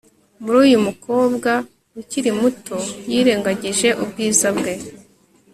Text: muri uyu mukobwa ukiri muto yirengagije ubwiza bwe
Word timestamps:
muri 0.43 0.57
uyu 0.65 0.77
mukobwa 0.87 1.51
ukiri 1.99 2.31
muto 2.39 2.77
yirengagije 3.11 3.89
ubwiza 4.03 4.47
bwe 4.57 4.73